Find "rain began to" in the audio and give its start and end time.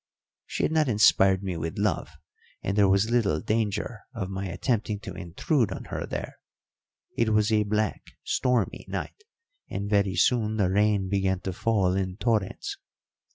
10.71-11.53